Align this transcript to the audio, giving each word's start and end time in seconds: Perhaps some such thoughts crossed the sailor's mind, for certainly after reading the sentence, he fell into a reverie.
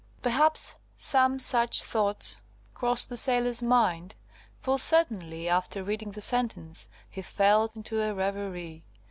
Perhaps 0.23 0.73
some 0.97 1.37
such 1.37 1.83
thoughts 1.83 2.41
crossed 2.73 3.07
the 3.09 3.15
sailor's 3.15 3.61
mind, 3.61 4.15
for 4.57 4.79
certainly 4.79 5.47
after 5.47 5.83
reading 5.83 6.09
the 6.13 6.21
sentence, 6.21 6.89
he 7.07 7.21
fell 7.21 7.69
into 7.75 8.01
a 8.01 8.11
reverie. 8.11 8.83